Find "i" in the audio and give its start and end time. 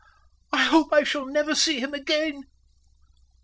0.51-0.63, 0.91-1.03